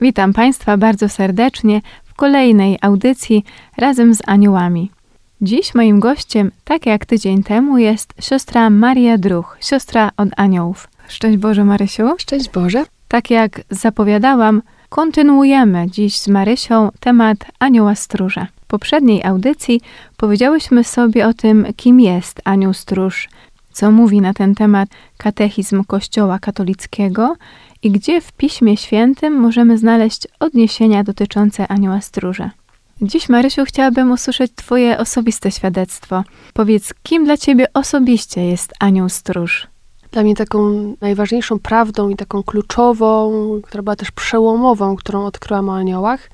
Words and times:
Witam 0.00 0.32
Państwa 0.32 0.76
bardzo 0.76 1.08
serdecznie 1.08 1.80
w 2.04 2.14
kolejnej 2.14 2.78
audycji 2.80 3.44
razem 3.76 4.14
z 4.14 4.22
aniołami. 4.26 4.90
Dziś 5.40 5.74
moim 5.74 6.00
gościem, 6.00 6.50
tak 6.64 6.86
jak 6.86 7.06
tydzień 7.06 7.42
temu, 7.42 7.78
jest 7.78 8.14
siostra 8.20 8.70
Maria 8.70 9.18
Druch, 9.18 9.56
siostra 9.60 10.10
od 10.16 10.28
aniołów. 10.36 10.88
Szczęść 11.08 11.38
Boże, 11.38 11.64
Marysiu. 11.64 12.08
Szczęść 12.18 12.50
Boże. 12.50 12.84
Tak 13.08 13.30
jak 13.30 13.60
zapowiadałam, 13.70 14.62
kontynuujemy 14.88 15.86
dziś 15.90 16.18
z 16.18 16.28
Marysią 16.28 16.88
temat 17.00 17.38
anioła 17.58 17.94
stróża. 17.94 18.46
W 18.62 18.66
poprzedniej 18.66 19.24
audycji 19.24 19.80
powiedziałyśmy 20.16 20.84
sobie 20.84 21.26
o 21.26 21.34
tym, 21.34 21.66
kim 21.76 22.00
jest 22.00 22.40
anioł 22.44 22.72
stróż, 22.72 23.28
co 23.72 23.90
mówi 23.90 24.20
na 24.20 24.34
ten 24.34 24.54
temat 24.54 24.88
katechizm 25.16 25.84
Kościoła 25.84 26.38
katolickiego 26.38 27.36
i 27.82 27.90
gdzie 27.90 28.20
w 28.20 28.32
Piśmie 28.32 28.76
Świętym 28.76 29.34
możemy 29.34 29.78
znaleźć 29.78 30.26
odniesienia 30.40 31.04
dotyczące 31.04 31.68
anioła 31.68 32.00
stróża. 32.00 32.50
Dziś, 33.02 33.28
Marysiu, 33.28 33.64
chciałabym 33.64 34.10
usłyszeć 34.10 34.52
Twoje 34.54 34.98
osobiste 34.98 35.50
świadectwo. 35.50 36.24
Powiedz, 36.54 36.94
kim 37.02 37.24
dla 37.24 37.36
Ciebie 37.36 37.66
osobiście 37.74 38.46
jest 38.46 38.72
anioł 38.80 39.08
stróż? 39.08 39.66
Dla 40.10 40.22
mnie 40.22 40.34
taką 40.34 40.94
najważniejszą 41.00 41.58
prawdą 41.58 42.08
i 42.08 42.16
taką 42.16 42.42
kluczową, 42.42 43.32
która 43.62 43.82
była 43.82 43.96
też 43.96 44.10
przełomową, 44.10 44.96
którą 44.96 45.24
odkryłam 45.24 45.68
o 45.68 45.76
aniołach, 45.76 46.30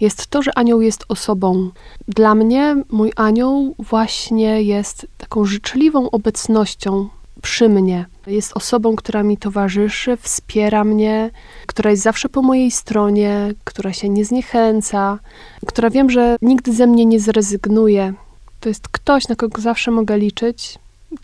jest 0.00 0.26
to, 0.26 0.42
że 0.42 0.58
anioł 0.58 0.80
jest 0.80 1.04
osobą. 1.08 1.70
Dla 2.08 2.34
mnie 2.34 2.76
mój 2.90 3.12
anioł 3.16 3.74
właśnie 3.78 4.62
jest 4.62 5.06
taką 5.18 5.44
życzliwą 5.44 6.10
obecnością 6.10 7.08
przy 7.42 7.68
mnie. 7.68 8.06
Jest 8.26 8.56
osobą, 8.56 8.96
która 8.96 9.22
mi 9.22 9.36
towarzyszy, 9.36 10.16
wspiera 10.16 10.84
mnie, 10.84 11.30
która 11.66 11.90
jest 11.90 12.02
zawsze 12.02 12.28
po 12.28 12.42
mojej 12.42 12.70
stronie, 12.70 13.54
która 13.64 13.92
się 13.92 14.08
nie 14.08 14.24
zniechęca, 14.24 15.18
która 15.66 15.90
wiem, 15.90 16.10
że 16.10 16.36
nigdy 16.42 16.72
ze 16.72 16.86
mnie 16.86 17.04
nie 17.04 17.20
zrezygnuje. 17.20 18.14
To 18.60 18.68
jest 18.68 18.88
ktoś, 18.88 19.28
na 19.28 19.36
kogo 19.36 19.62
zawsze 19.62 19.90
mogę 19.90 20.18
liczyć, 20.18 20.78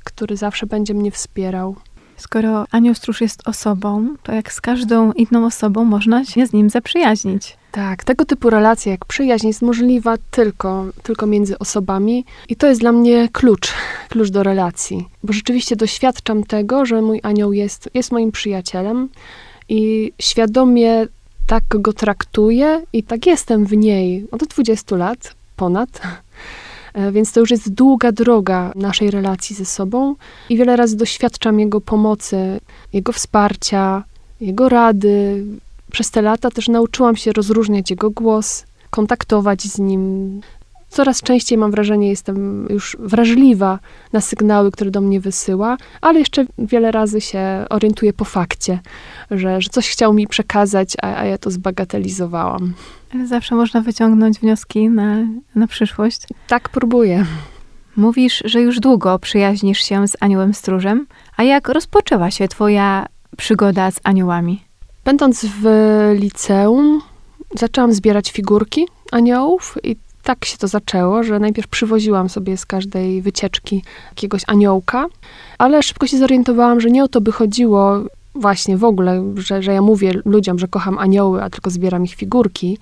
który 0.04 0.36
zawsze 0.36 0.66
będzie 0.66 0.94
mnie 0.94 1.10
wspierał. 1.10 1.76
Skoro 2.20 2.66
anioł 2.70 2.94
stróż 2.94 3.20
jest 3.20 3.48
osobą, 3.48 4.16
to 4.22 4.32
jak 4.32 4.52
z 4.52 4.60
każdą 4.60 5.12
inną 5.12 5.46
osobą 5.46 5.84
można 5.84 6.24
się 6.24 6.46
z 6.46 6.52
nim 6.52 6.70
zaprzyjaźnić. 6.70 7.56
Tak, 7.72 8.04
tego 8.04 8.24
typu 8.24 8.50
relacja 8.50 8.92
jak 8.92 9.04
przyjaźń 9.04 9.46
jest 9.46 9.62
możliwa 9.62 10.16
tylko, 10.30 10.84
tylko 11.02 11.26
między 11.26 11.58
osobami 11.58 12.24
i 12.48 12.56
to 12.56 12.66
jest 12.66 12.80
dla 12.80 12.92
mnie 12.92 13.28
klucz, 13.32 13.72
klucz 14.08 14.30
do 14.30 14.42
relacji. 14.42 15.08
Bo 15.22 15.32
rzeczywiście 15.32 15.76
doświadczam 15.76 16.44
tego, 16.44 16.86
że 16.86 17.02
mój 17.02 17.20
anioł 17.22 17.52
jest, 17.52 17.90
jest 17.94 18.12
moim 18.12 18.32
przyjacielem 18.32 19.08
i 19.68 20.12
świadomie 20.18 21.06
tak 21.46 21.64
go 21.68 21.92
traktuję 21.92 22.82
i 22.92 23.02
tak 23.02 23.26
jestem 23.26 23.66
w 23.66 23.76
niej 23.76 24.26
od 24.30 24.44
20 24.44 24.96
lat 24.96 25.34
ponad. 25.56 26.00
E, 26.94 27.12
Więc 27.12 27.32
to 27.32 27.40
już 27.40 27.50
jest 27.50 27.74
długa 27.74 28.12
droga 28.12 28.72
naszej 28.74 29.10
relacji 29.10 29.56
ze 29.56 29.64
sobą 29.64 30.14
i 30.48 30.56
wiele 30.56 30.76
razy 30.76 30.96
doświadczam 30.96 31.60
jego 31.60 31.80
pomocy, 31.80 32.60
jego 32.92 33.12
wsparcia, 33.12 34.04
jego 34.40 34.68
rady. 34.68 35.44
Przez 35.92 36.10
te 36.10 36.22
lata 36.22 36.50
też 36.50 36.68
nauczyłam 36.68 37.16
się 37.16 37.32
rozróżniać 37.32 37.90
jego 37.90 38.10
głos, 38.10 38.64
kontaktować 38.90 39.62
z 39.62 39.78
nim. 39.78 40.40
Coraz 40.90 41.22
częściej 41.22 41.58
mam 41.58 41.70
wrażenie, 41.70 42.08
jestem 42.08 42.66
już 42.70 42.96
wrażliwa 43.00 43.78
na 44.12 44.20
sygnały, 44.20 44.70
które 44.70 44.90
do 44.90 45.00
mnie 45.00 45.20
wysyła, 45.20 45.76
ale 46.00 46.18
jeszcze 46.18 46.44
wiele 46.58 46.90
razy 46.90 47.20
się 47.20 47.64
orientuję 47.70 48.12
po 48.12 48.24
fakcie, 48.24 48.78
że, 49.30 49.60
że 49.60 49.70
coś 49.70 49.90
chciał 49.90 50.14
mi 50.14 50.26
przekazać, 50.26 50.96
a, 51.02 51.16
a 51.16 51.24
ja 51.24 51.38
to 51.38 51.50
zbagatelizowałam. 51.50 52.74
Ale 53.14 53.26
zawsze 53.26 53.54
można 53.54 53.80
wyciągnąć 53.80 54.38
wnioski 54.38 54.88
na, 54.88 55.16
na 55.54 55.66
przyszłość. 55.66 56.22
Tak 56.48 56.68
próbuję. 56.68 57.26
Mówisz, 57.96 58.42
że 58.44 58.60
już 58.60 58.80
długo 58.80 59.18
przyjaźnisz 59.18 59.80
się 59.80 60.08
z 60.08 60.16
aniołem 60.20 60.54
stróżem, 60.54 61.06
a 61.36 61.42
jak 61.42 61.68
rozpoczęła 61.68 62.30
się 62.30 62.48
twoja 62.48 63.06
przygoda 63.36 63.90
z 63.90 64.00
aniołami? 64.04 64.64
Będąc 65.04 65.46
w 65.62 65.64
liceum, 66.14 67.00
zaczęłam 67.58 67.92
zbierać 67.92 68.30
figurki 68.30 68.88
aniołów 69.12 69.78
i 69.82 69.96
tak 70.22 70.44
się 70.44 70.58
to 70.58 70.68
zaczęło, 70.68 71.22
że 71.22 71.38
najpierw 71.38 71.68
przywoziłam 71.68 72.28
sobie 72.28 72.56
z 72.56 72.66
każdej 72.66 73.22
wycieczki 73.22 73.82
jakiegoś 74.10 74.42
aniołka, 74.46 75.06
ale 75.58 75.82
szybko 75.82 76.06
się 76.06 76.18
zorientowałam, 76.18 76.80
że 76.80 76.90
nie 76.90 77.04
o 77.04 77.08
to 77.08 77.20
by 77.20 77.32
chodziło 77.32 78.00
właśnie 78.34 78.76
w 78.76 78.84
ogóle, 78.84 79.24
że, 79.36 79.62
że 79.62 79.72
ja 79.72 79.82
mówię 79.82 80.12
ludziom, 80.24 80.58
że 80.58 80.68
kocham 80.68 80.98
anioły, 80.98 81.42
a 81.42 81.50
tylko 81.50 81.70
zbieram 81.70 82.04
ich 82.04 82.14
figurki. 82.14 82.78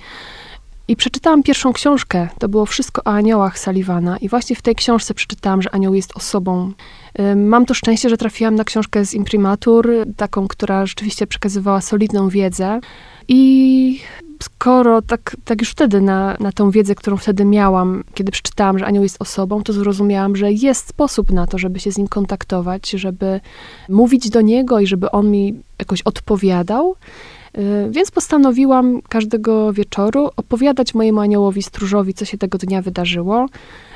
I 0.88 0.96
przeczytałam 0.96 1.42
pierwszą 1.42 1.72
książkę, 1.72 2.28
to 2.38 2.48
było 2.48 2.66
wszystko 2.66 3.02
o 3.04 3.08
aniołach 3.08 3.58
Sullivana 3.58 4.16
i 4.16 4.28
właśnie 4.28 4.56
w 4.56 4.62
tej 4.62 4.74
książce 4.74 5.14
przeczytałam, 5.14 5.62
że 5.62 5.74
anioł 5.74 5.94
jest 5.94 6.16
osobą. 6.16 6.72
Mam 7.36 7.66
to 7.66 7.74
szczęście, 7.74 8.08
że 8.08 8.16
trafiłam 8.16 8.54
na 8.54 8.64
książkę 8.64 9.04
z 9.04 9.14
imprimatur, 9.14 9.90
taką, 10.16 10.48
która 10.48 10.86
rzeczywiście 10.86 11.26
przekazywała 11.26 11.80
solidną 11.80 12.28
wiedzę 12.28 12.80
i 13.28 14.00
skoro 14.42 15.02
tak, 15.02 15.36
tak 15.44 15.60
już 15.60 15.70
wtedy 15.70 16.00
na, 16.00 16.36
na 16.40 16.52
tą 16.52 16.70
wiedzę, 16.70 16.94
którą 16.94 17.16
wtedy 17.16 17.44
miałam, 17.44 18.04
kiedy 18.14 18.32
przeczytałam, 18.32 18.78
że 18.78 18.86
anioł 18.86 19.02
jest 19.02 19.22
osobą, 19.22 19.62
to 19.62 19.72
zrozumiałam, 19.72 20.36
że 20.36 20.52
jest 20.52 20.88
sposób 20.88 21.32
na 21.32 21.46
to, 21.46 21.58
żeby 21.58 21.80
się 21.80 21.92
z 21.92 21.98
nim 21.98 22.08
kontaktować, 22.08 22.90
żeby 22.90 23.40
mówić 23.88 24.30
do 24.30 24.40
niego 24.40 24.80
i 24.80 24.86
żeby 24.86 25.10
on 25.10 25.30
mi 25.30 25.62
jakoś 25.78 26.02
odpowiadał. 26.02 26.96
Y, 27.58 27.90
Więc 27.90 28.10
postanowiłam 28.10 29.02
każdego 29.08 29.72
wieczoru 29.72 30.30
opowiadać 30.36 30.94
mojemu 30.94 31.20
aniołowi 31.20 31.62
stróżowi, 31.62 32.14
co 32.14 32.24
się 32.24 32.38
tego 32.38 32.58
dnia 32.58 32.82
wydarzyło. 32.82 33.46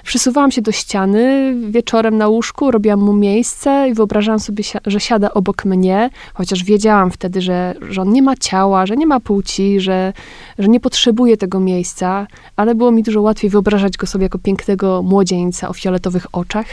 Przysuwałam 0.04 0.50
się 0.50 0.62
do 0.62 0.72
ściany 0.72 1.54
wieczorem 1.70 2.18
na 2.18 2.28
łóżku, 2.28 2.70
robiłam 2.70 3.00
mu 3.00 3.12
miejsce 3.12 3.88
i 3.90 3.94
wyobrażałam 3.94 4.40
sobie, 4.40 4.64
że 4.86 5.00
siada 5.00 5.34
obok 5.34 5.64
mnie, 5.64 6.10
chociaż 6.34 6.64
wiedziałam 6.64 7.10
wtedy, 7.10 7.40
że, 7.40 7.74
że 7.90 8.02
on 8.02 8.12
nie 8.12 8.22
ma 8.22 8.36
ciała, 8.36 8.86
że 8.86 8.96
nie 8.96 9.06
ma 9.06 9.20
płci, 9.20 9.80
że, 9.80 10.12
że 10.58 10.68
nie 10.68 10.80
potrzebuje 10.80 11.36
tego 11.36 11.60
miejsca, 11.60 12.26
ale 12.56 12.74
było 12.74 12.90
mi 12.90 13.02
dużo 13.02 13.22
łatwiej 13.22 13.50
wyobrażać 13.50 13.96
go 13.96 14.06
sobie 14.06 14.22
jako 14.22 14.38
pięknego 14.38 15.02
młodzieńca 15.02 15.68
o 15.68 15.72
fioletowych 15.72 16.26
oczach. 16.32 16.66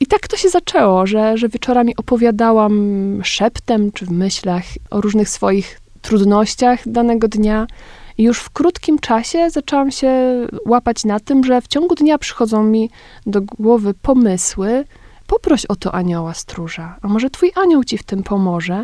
I 0.00 0.06
tak 0.06 0.28
to 0.28 0.36
się 0.36 0.48
zaczęło, 0.48 1.06
że, 1.06 1.38
że 1.38 1.48
wieczorami 1.48 1.96
opowiadałam 1.96 3.20
szeptem 3.24 3.92
czy 3.92 4.06
w 4.06 4.10
myślach 4.10 4.62
o 4.90 5.00
różnych 5.00 5.28
swoich 5.28 5.81
trudnościach 6.02 6.88
danego 6.88 7.28
dnia. 7.28 7.66
I 8.18 8.22
już 8.22 8.38
w 8.38 8.50
krótkim 8.50 8.98
czasie 8.98 9.50
zaczęłam 9.50 9.90
się 9.90 10.12
łapać 10.66 11.04
na 11.04 11.20
tym, 11.20 11.44
że 11.44 11.60
w 11.60 11.68
ciągu 11.68 11.94
dnia 11.94 12.18
przychodzą 12.18 12.62
mi 12.62 12.90
do 13.26 13.40
głowy 13.40 13.94
pomysły. 13.94 14.84
Poproś 15.26 15.66
o 15.66 15.76
to 15.76 15.94
anioła 15.94 16.34
stróża, 16.34 16.96
a 17.02 17.08
może 17.08 17.30
twój 17.30 17.52
anioł 17.56 17.84
ci 17.84 17.98
w 17.98 18.02
tym 18.02 18.22
pomoże. 18.22 18.82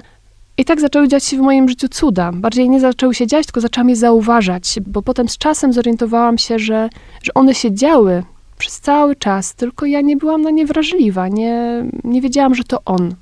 I 0.59 0.65
tak 0.65 0.81
zaczęły 0.81 1.09
dziać 1.09 1.25
się 1.25 1.37
w 1.37 1.41
moim 1.41 1.69
życiu 1.69 1.88
cuda. 1.88 2.32
Bardziej 2.32 2.70
nie 2.70 2.81
zaczęły 2.81 3.15
się 3.15 3.26
dziać, 3.26 3.47
tylko 3.47 3.61
zaczęłam 3.61 3.88
je 3.88 3.97
zauważać, 3.97 4.79
bo 4.87 5.03
potem 5.03 5.29
z 5.29 5.38
czasem 5.38 5.73
zorientowałam 5.73 6.38
się, 6.38 6.59
że, 6.59 6.88
że 7.23 7.35
one 7.35 7.55
się 7.55 7.75
działy 7.75 8.23
przez 8.59 8.81
cały 8.81 9.17
czas, 9.17 9.55
tylko 9.55 9.87
ja 9.87 10.00
nie 10.00 10.17
byłam 10.17 10.43
na 10.43 10.50
nie 10.50 10.67
wrażliwa, 10.67 11.29
nie, 11.29 11.85
nie 12.05 12.20
wiedziałam, 12.20 12.55
że 12.55 12.65
to 12.65 12.79
on. 12.85 13.15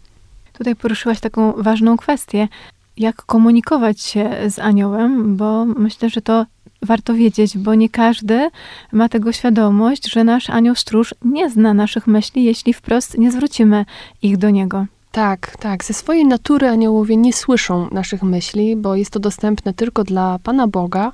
Tutaj 0.52 0.76
poruszyłaś 0.76 1.20
taką 1.20 1.52
ważną 1.52 1.96
kwestię, 1.96 2.48
jak 2.96 3.16
komunikować 3.16 4.00
się 4.00 4.30
z 4.48 4.58
aniołem, 4.58 5.36
bo 5.36 5.64
myślę, 5.64 6.10
że 6.10 6.22
to 6.22 6.46
warto 6.82 7.14
wiedzieć, 7.14 7.58
bo 7.58 7.74
nie 7.74 7.88
każdy 7.88 8.50
ma 8.92 9.08
tego 9.08 9.32
świadomość, 9.32 10.12
że 10.12 10.24
nasz 10.24 10.50
anioł 10.50 10.74
stróż 10.74 11.14
nie 11.24 11.50
zna 11.50 11.74
naszych 11.74 12.06
myśli, 12.06 12.44
jeśli 12.44 12.72
wprost 12.72 13.18
nie 13.18 13.32
zwrócimy 13.32 13.84
ich 14.22 14.36
do 14.36 14.50
niego. 14.50 14.86
Tak, 15.12 15.56
tak. 15.56 15.84
Ze 15.84 15.94
swojej 15.94 16.26
natury 16.26 16.68
aniołowie 16.68 17.16
nie 17.16 17.32
słyszą 17.32 17.88
naszych 17.92 18.22
myśli, 18.22 18.76
bo 18.76 18.96
jest 18.96 19.10
to 19.10 19.20
dostępne 19.20 19.74
tylko 19.74 20.04
dla 20.04 20.38
Pana 20.42 20.68
Boga. 20.68 21.12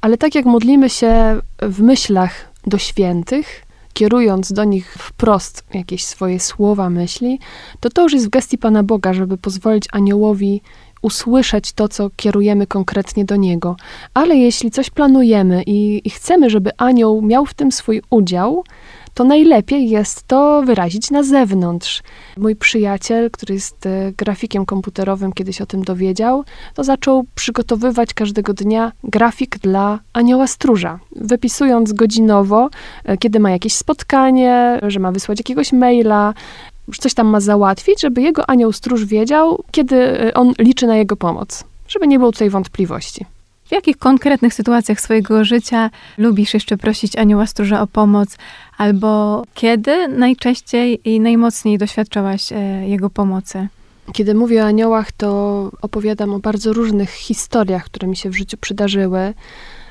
Ale 0.00 0.18
tak 0.18 0.34
jak 0.34 0.44
modlimy 0.44 0.90
się 0.90 1.40
w 1.62 1.82
myślach 1.82 2.52
do 2.66 2.78
świętych, 2.78 3.62
kierując 3.92 4.52
do 4.52 4.64
nich 4.64 4.94
wprost 4.98 5.64
jakieś 5.74 6.04
swoje 6.04 6.40
słowa, 6.40 6.90
myśli, 6.90 7.38
to 7.80 7.90
to 7.90 8.02
już 8.02 8.12
jest 8.12 8.26
w 8.26 8.30
gestii 8.30 8.58
Pana 8.58 8.82
Boga, 8.82 9.12
żeby 9.12 9.36
pozwolić 9.36 9.84
aniołowi 9.92 10.62
usłyszeć 11.02 11.72
to, 11.72 11.88
co 11.88 12.10
kierujemy 12.16 12.66
konkretnie 12.66 13.24
do 13.24 13.36
niego. 13.36 13.76
Ale 14.14 14.36
jeśli 14.36 14.70
coś 14.70 14.90
planujemy 14.90 15.62
i, 15.66 16.08
i 16.08 16.10
chcemy, 16.10 16.50
żeby 16.50 16.70
anioł 16.76 17.22
miał 17.22 17.46
w 17.46 17.54
tym 17.54 17.72
swój 17.72 18.02
udział, 18.10 18.64
to 19.14 19.24
najlepiej 19.24 19.90
jest 19.90 20.22
to 20.22 20.62
wyrazić 20.62 21.10
na 21.10 21.22
zewnątrz. 21.22 22.02
Mój 22.36 22.56
przyjaciel, 22.56 23.30
który 23.30 23.54
jest 23.54 23.86
e, 23.86 24.12
grafikiem 24.16 24.66
komputerowym, 24.66 25.32
kiedyś 25.32 25.60
o 25.60 25.66
tym 25.66 25.82
dowiedział, 25.82 26.44
to 26.74 26.84
zaczął 26.84 27.24
przygotowywać 27.34 28.14
każdego 28.14 28.54
dnia 28.54 28.92
grafik 29.04 29.58
dla 29.58 29.98
anioła 30.12 30.46
stróża, 30.46 30.98
wypisując 31.16 31.92
godzinowo, 31.92 32.68
e, 33.04 33.16
kiedy 33.16 33.40
ma 33.40 33.50
jakieś 33.50 33.74
spotkanie, 33.74 34.80
że 34.82 35.00
ma 35.00 35.12
wysłać 35.12 35.38
jakiegoś 35.38 35.72
maila, 35.72 36.34
że 36.94 37.02
coś 37.02 37.14
tam 37.14 37.26
ma 37.26 37.40
załatwić, 37.40 38.00
żeby 38.00 38.22
jego 38.22 38.50
anioł 38.50 38.72
stróż 38.72 39.04
wiedział, 39.04 39.64
kiedy 39.70 39.96
e, 39.96 40.34
on 40.34 40.52
liczy 40.58 40.86
na 40.86 40.96
jego 40.96 41.16
pomoc, 41.16 41.64
żeby 41.88 42.06
nie 42.06 42.18
było 42.18 42.32
tutaj 42.32 42.50
wątpliwości. 42.50 43.24
W 43.64 43.72
jakich 43.72 43.96
konkretnych 43.96 44.54
sytuacjach 44.54 45.00
swojego 45.00 45.44
życia 45.44 45.90
lubisz 46.18 46.54
jeszcze 46.54 46.76
prosić 46.76 47.16
anioła 47.16 47.46
stróża 47.46 47.80
o 47.80 47.86
pomoc? 47.86 48.36
Albo 48.78 49.42
kiedy 49.54 50.08
najczęściej 50.08 51.00
i 51.04 51.20
najmocniej 51.20 51.78
doświadczałaś 51.78 52.52
e, 52.52 52.56
jego 52.88 53.10
pomocy? 53.10 53.68
Kiedy 54.12 54.34
mówię 54.34 54.62
o 54.62 54.66
aniołach, 54.66 55.12
to 55.12 55.70
opowiadam 55.82 56.34
o 56.34 56.38
bardzo 56.38 56.72
różnych 56.72 57.10
historiach, 57.10 57.84
które 57.84 58.08
mi 58.08 58.16
się 58.16 58.30
w 58.30 58.36
życiu 58.36 58.56
przydarzyły. 58.56 59.34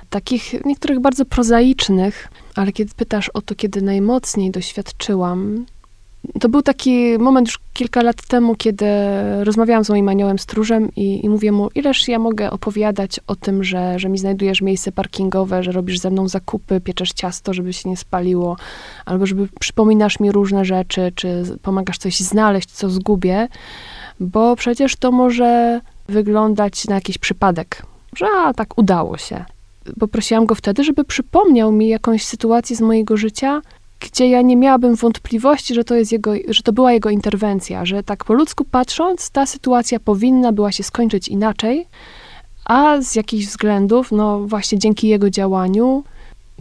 Takich 0.10 0.66
niektórych 0.66 1.00
bardzo 1.00 1.26
prozaicznych, 1.26 2.28
ale 2.56 2.72
kiedy 2.72 2.92
pytasz 2.96 3.30
o 3.30 3.42
to, 3.42 3.56
kiedy 3.56 3.82
najmocniej 3.82 4.52
doświadczyłam, 4.52 5.66
to 6.40 6.50
był 6.50 6.62
taki 6.62 7.18
moment 7.20 7.48
już 7.48 7.60
kilka 7.74 8.02
lat 8.02 8.28
temu, 8.28 8.56
kiedy 8.56 8.86
rozmawiałam 9.44 9.86
z 9.86 9.90
moim 9.90 10.10
aniołem 10.10 10.40
stróżem 10.40 10.90
i, 10.96 11.26
i 11.26 11.30
mówię 11.30 11.52
mu, 11.52 11.70
ileż 11.76 12.08
ja 12.08 12.20
mogę 12.20 12.52
opowiadać 12.52 13.20
o 13.28 13.36
tym, 13.36 13.64
że, 13.64 14.00
że 14.00 14.10
mi 14.10 14.18
znajdujesz 14.18 14.62
miejsce 14.62 14.92
parkingowe, 14.92 15.64
że 15.64 15.72
robisz 15.72 16.00
ze 16.00 16.10
mną 16.10 16.28
zakupy, 16.28 16.82
pieczesz 16.82 17.12
ciasto, 17.12 17.54
żeby 17.54 17.74
się 17.74 17.90
nie 17.90 17.98
spaliło, 17.98 18.58
albo 19.06 19.26
żeby 19.26 19.48
przypominasz 19.60 20.20
mi 20.20 20.32
różne 20.32 20.66
rzeczy, 20.66 21.12
czy 21.16 21.44
pomagasz 21.62 21.98
coś 21.98 22.20
znaleźć, 22.20 22.72
co 22.72 22.90
zgubię, 22.90 23.48
bo 24.20 24.56
przecież 24.56 24.96
to 24.96 25.12
może 25.12 25.82
wyglądać 26.08 26.88
na 26.88 26.96
jakiś 26.96 27.18
przypadek, 27.18 27.86
że 28.16 28.26
a, 28.38 28.54
tak 28.54 28.78
udało 28.78 29.18
się. 29.18 29.46
Poprosiłam 30.00 30.46
go 30.46 30.56
wtedy, 30.56 30.84
żeby 30.84 31.04
przypomniał 31.04 31.72
mi 31.72 31.88
jakąś 31.88 32.26
sytuację 32.26 32.76
z 32.76 32.82
mojego 32.82 33.18
życia, 33.18 33.62
gdzie 34.00 34.30
ja 34.30 34.42
nie 34.42 34.56
miałabym 34.56 34.96
wątpliwości, 34.96 35.74
że 35.74 35.84
to, 35.84 35.96
jest 35.96 36.12
jego, 36.12 36.34
że 36.48 36.64
to 36.64 36.74
była 36.74 36.94
jego 36.94 37.10
interwencja, 37.10 37.86
że 37.86 38.04
tak 38.04 38.26
po 38.26 38.34
ludzku 38.34 38.66
patrząc, 38.66 39.30
ta 39.30 39.46
sytuacja 39.46 40.00
powinna 40.00 40.52
była 40.52 40.72
się 40.72 40.84
skończyć 40.84 41.28
inaczej, 41.28 41.88
a 42.66 43.02
z 43.02 43.16
jakichś 43.16 43.46
względów, 43.46 44.12
no 44.12 44.40
właśnie 44.40 44.80
dzięki 44.80 45.08
jego 45.08 45.30
działaniu, 45.30 46.04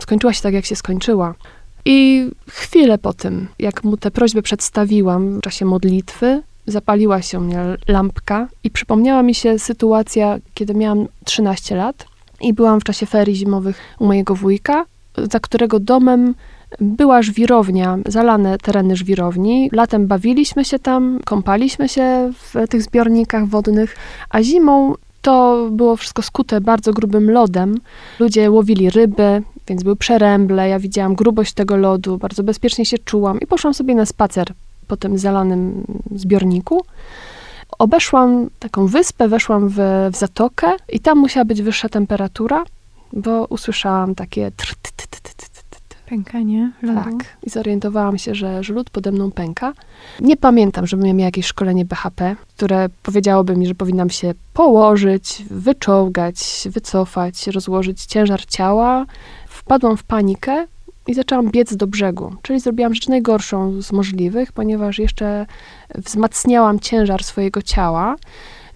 skończyła 0.01 0.33
się 0.33 0.43
tak, 0.43 0.55
jak 0.55 0.65
się 0.65 0.77
skończyła. 0.77 1.35
I 1.85 2.29
chwilę 2.51 2.99
po 2.99 3.13
tym, 3.13 3.49
jak 3.59 3.85
mu 3.85 3.97
tę 3.97 4.11
prośbę 4.11 4.43
przedstawiłam 4.43 5.39
w 5.39 5.41
czasie 5.41 5.65
modlitwy, 5.65 6.43
zapaliła 6.67 7.23
się 7.23 7.41
mnie 7.41 7.61
lampka 7.89 8.49
i 8.65 8.71
przypomniała 8.71 9.23
mi 9.23 9.35
się 9.35 9.59
sytuacja, 9.59 10.39
kiedy 10.55 10.75
miałam 10.75 11.07
13 11.25 11.77
lat 11.77 12.07
i 12.41 12.53
byłam 12.53 12.81
w 12.81 12.85
czasie 12.85 13.07
ferii 13.07 13.37
zimowych 13.37 13.81
u 13.99 14.07
mojego 14.07 14.35
wujka, 14.35 14.85
za 15.17 15.41
którego 15.41 15.81
domem 15.81 16.35
była 16.81 17.23
żwirownia, 17.23 17.99
zalane 18.07 18.59
tereny 18.59 18.97
żwirowni. 18.97 19.71
Latem 19.73 20.07
bawiliśmy 20.07 20.65
się 20.65 20.79
tam, 20.79 21.21
kąpaliśmy 21.25 21.89
się 21.89 22.33
w 22.33 22.69
tych 22.69 22.83
zbiornikach 22.83 23.47
wodnych, 23.47 23.97
a 24.31 24.43
zimą 24.43 24.95
to 25.23 25.69
było 25.71 25.97
wszystko 25.97 26.23
skute 26.23 26.61
bardzo 26.61 26.93
grubym 26.93 27.31
lodem. 27.31 27.75
Ludzie 28.19 28.51
łowili 28.51 28.91
ryby, 28.91 29.43
więc 29.69 29.83
były 29.83 29.97
przeręble. 29.97 30.69
Ja 30.69 30.79
widziałam 30.79 31.15
grubość 31.15 31.53
tego 31.53 31.77
lodu, 31.77 32.19
bardzo 32.19 32.43
bezpiecznie 32.43 32.85
się 32.85 32.99
czułam 32.99 33.41
i 33.41 33.47
poszłam 33.47 33.75
sobie 33.75 33.95
na 33.95 34.07
spacer 34.07 34.47
po 34.87 34.97
tym 34.97 35.19
zalanym 35.19 35.85
zbiorniku. 36.15 36.85
Obeszłam 37.79 38.51
taką 38.59 38.87
wyspę, 38.87 39.29
weszłam 39.29 39.69
w, 39.69 39.77
w 40.13 40.17
zatokę 40.17 40.67
i 40.89 41.01
tam 41.01 41.19
musiała 41.19 41.45
być 41.45 41.63
wyższa 41.63 41.89
temperatura, 41.89 42.65
bo 43.13 43.45
usłyszałam 43.45 44.15
takie 44.15 44.51
tr, 44.51 44.75
tr, 44.75 44.75
tr, 44.75 44.75
tr, 44.75 44.88
tr, 44.88 44.88
Pękanie 46.09 46.73
lodu. 46.83 47.01
tak. 47.05 47.37
I 47.43 47.51
zorientowałam 47.51 48.19
się, 48.19 48.35
że, 48.35 48.65
że 48.65 48.75
lód 48.75 48.91
pode 48.91 49.13
mną 49.13 49.31
pęka. 49.31 49.73
Nie 50.21 50.37
pamiętam, 50.37 50.87
żebym 50.87 51.17
miała 51.17 51.27
jakieś 51.27 51.47
szkolenie 51.47 51.85
BHP, 51.85 52.37
które 52.57 52.89
powiedziałoby 53.03 53.57
mi, 53.57 53.67
że 53.67 53.75
powinnam 53.75 54.11
się 54.11 54.35
położyć, 54.55 55.45
wyczołgać, 55.51 56.69
wycofać, 56.71 57.47
rozłożyć 57.47 58.05
ciężar 58.05 58.47
ciała. 58.47 59.07
Wpadłam 59.49 59.97
w 59.97 60.03
panikę 60.03 60.67
i 61.07 61.15
zaczęłam 61.15 61.51
biec 61.51 61.77
do 61.77 61.87
brzegu. 61.87 62.35
Czyli 62.43 62.61
zrobiłam 62.61 62.95
rzecz 62.95 63.09
najgorszą 63.09 63.83
z 63.83 63.93
możliwych, 63.93 64.53
ponieważ 64.53 64.99
jeszcze 64.99 65.47
wzmacniałam 65.95 66.81
ciężar 66.81 67.25
swojego 67.25 67.63
ciała, 67.63 68.17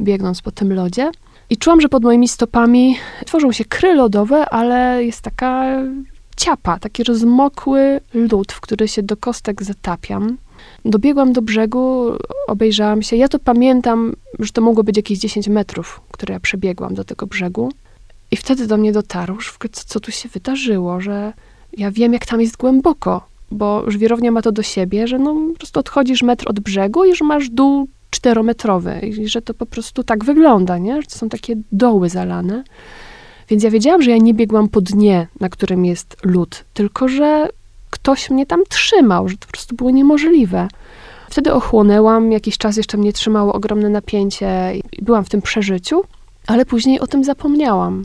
biegnąc 0.01 0.43
po 0.43 0.51
tym 0.51 0.73
lodzie. 0.73 1.11
I 1.51 1.57
czułam, 1.57 1.81
że 1.81 1.89
pod 1.89 2.03
moimi 2.03 2.29
stopami 2.29 2.97
tworzą 3.27 3.53
się 3.53 3.65
kry 3.65 3.95
lodowe, 3.95 4.49
ale 4.49 5.05
jest 5.05 5.21
taka 5.21 5.79
ciapa, 6.37 6.79
taki 6.79 7.05
rozmokły 7.05 8.01
lód, 8.15 8.53
w 8.53 8.61
który 8.61 8.89
się 8.89 9.03
do 9.03 9.17
kostek 9.17 9.63
zatapiam. 9.63 10.37
Dobiegłam 10.85 11.33
do 11.33 11.43
brzegu, 11.43 12.13
obejrzałam 12.47 13.03
się. 13.03 13.17
Ja 13.17 13.29
to 13.29 13.39
pamiętam, 13.39 14.13
że 14.39 14.53
to 14.53 14.61
mogło 14.61 14.85
być 14.85 14.97
jakieś 14.97 15.19
10 15.19 15.49
metrów, 15.49 16.01
które 16.11 16.35
ja 16.35 16.41
przebiegłam 16.41 16.95
do 16.95 17.05
tego 17.05 17.27
brzegu. 17.27 17.73
I 18.31 18.37
wtedy 18.37 18.67
do 18.67 18.77
mnie 18.77 18.93
dotarło, 18.93 19.41
że 19.41 19.51
co, 19.73 19.85
co 19.87 20.01
tu 20.01 20.11
się 20.11 20.29
wydarzyło, 20.29 21.01
że 21.01 21.33
ja 21.77 21.91
wiem, 21.91 22.13
jak 22.13 22.27
tam 22.27 22.41
jest 22.41 22.57
głęboko, 22.57 23.27
bo 23.51 23.91
żwirownia 23.91 24.31
ma 24.31 24.43
to 24.43 24.53
do 24.53 24.63
siebie, 24.63 25.07
że 25.07 25.19
no 25.19 25.35
po 25.53 25.59
prostu 25.59 25.81
odchodzisz 25.81 26.23
metr 26.23 26.49
od 26.49 26.61
brzegu 26.61 27.05
i 27.05 27.09
już 27.09 27.21
masz 27.21 27.51
dół 27.51 27.89
czterometrowy 28.11 29.01
i 29.01 29.29
że 29.29 29.43
to 29.43 29.55
po 29.55 29.67
prostu 29.67 30.05
tak 30.05 30.25
wygląda, 30.25 30.79
nie? 30.79 31.03
Że 31.03 31.09
to 31.09 31.19
są 31.19 31.29
takie 31.29 31.57
doły 31.73 32.09
zalane. 32.09 32.65
Więc 33.53 33.65
ja 33.65 33.71
wiedziałam, 33.71 34.03
że 34.03 34.11
ja 34.11 34.17
nie 34.17 34.35
biegłam 34.35 34.69
po 34.69 34.81
dnie, 34.81 35.29
na 35.41 35.49
którym 35.49 35.85
jest 35.85 36.17
lód, 36.25 36.65
tylko 36.75 37.09
że 37.09 37.49
ktoś 37.91 38.31
mnie 38.31 38.47
tam 38.47 38.61
trzymał, 38.69 39.29
że 39.29 39.37
to 39.37 39.47
po 39.47 39.53
prostu 39.53 39.77
było 39.77 39.91
niemożliwe. 39.91 40.69
Wtedy 41.31 41.53
ochłonęłam, 41.53 42.33
jakiś 42.33 42.59
czas 42.59 42.77
jeszcze 42.77 42.99
mnie 42.99 43.13
trzymało 43.13 43.53
ogromne 43.53 43.89
napięcie 43.89 44.73
i 44.93 45.05
byłam 45.05 45.25
w 45.25 45.29
tym 45.29 45.43
przeżyciu, 45.43 46.03
ale 46.47 46.67
później 46.67 47.01
o 47.01 47.07
tym 47.07 47.25
zapomniałam. 47.25 48.05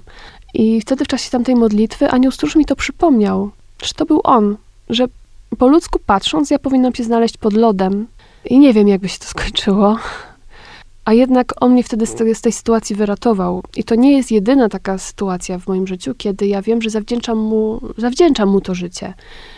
I 0.53 0.81
wtedy 0.81 1.05
w 1.05 1.07
czasie 1.07 1.29
tamtej 1.29 1.55
modlitwy 1.55 2.09
anioł 2.09 2.31
stróż 2.31 2.55
mi 2.55 2.65
to 2.65 2.75
przypomniał, 2.75 3.51
że 3.83 3.93
to 3.93 4.05
był 4.05 4.21
on, 4.23 4.57
że 4.89 5.05
po 5.57 5.67
ludzku 5.67 5.99
patrząc, 6.05 6.51
ja 6.51 6.59
powinnam 6.59 6.95
się 6.95 7.03
znaleźć 7.03 7.37
pod 7.37 7.53
lodem. 7.53 8.07
I 8.45 8.59
nie 8.59 8.73
wiem, 8.73 8.87
jakby 8.87 9.09
się 9.09 9.19
to 9.19 9.25
skończyło, 9.25 9.97
a 11.07 11.13
jednak 11.13 11.53
on 11.63 11.71
mnie 11.71 11.83
wtedy 11.83 12.05
z 12.05 12.41
tej, 12.41 12.53
sytuacji 12.53 12.95
wyratował. 12.95 13.63
I 13.75 13.83
to 13.83 13.95
nie 13.95 14.17
jest 14.17 14.31
jedyna 14.31 14.69
taka 14.69 14.97
sytuacja 14.97 15.59
w 15.59 15.67
moim 15.67 15.87
życiu, 15.87 16.13
kiedy 16.17 16.47
ja 16.47 16.61
wiem, 16.61 16.81
że 16.81 16.89
zawdzięczam 16.89 17.37
mu, 17.37 17.81
zawdzięczam 17.97 18.49
mu 18.49 18.61
to 18.61 18.75
życie. 18.75 19.13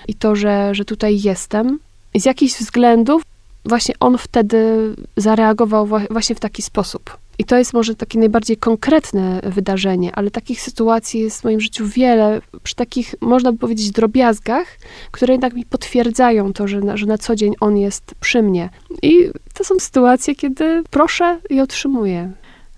I 0.08 0.14
to, 0.14 0.36
że, 0.36 0.76
że 0.76 0.86
tutaj 0.86 1.22
jestem. 1.22 1.80
I 2.14 2.22
z 2.22 2.26
jakichś 2.26 2.54
względów 2.54 3.24
właśnie 3.66 3.96
on 4.00 4.18
wtedy 4.18 4.96
zareagował 5.18 5.88
właśnie 6.10 6.36
w 6.36 6.40
taki 6.40 6.62
sposób. 6.62 7.18
I 7.40 7.44
to 7.44 7.58
jest 7.58 7.74
może 7.74 7.96
takie 7.96 8.20
najbardziej 8.20 8.58
konkretne 8.58 9.42
wydarzenie, 9.44 10.16
ale 10.16 10.32
takich 10.32 10.62
sytuacji 10.62 11.20
jest 11.20 11.42
w 11.42 11.44
moim 11.44 11.60
życiu 11.60 11.88
wiele, 11.88 12.42
przy 12.64 12.76
takich, 12.76 13.16
można 13.22 13.52
by 13.52 13.58
powiedzieć, 13.58 13.92
drobiazgach, 13.92 14.68
które 15.12 15.34
jednak 15.34 15.54
mi 15.54 15.66
potwierdzają 15.66 16.54
to, 16.54 16.68
że 16.68 16.80
na, 16.82 16.98
że 16.98 17.06
na 17.06 17.18
co 17.18 17.36
dzień 17.36 17.54
on 17.60 17.78
jest 17.78 18.16
przy 18.20 18.42
mnie. 18.42 18.70
I 19.02 19.30
to 19.54 19.64
są 19.64 19.80
sytuacje, 19.80 20.36
kiedy 20.36 20.84
proszę 20.90 21.40
i 21.50 21.62
otrzymuję. 21.62 22.32